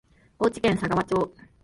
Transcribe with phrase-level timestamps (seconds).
[0.39, 1.31] 高知県佐川町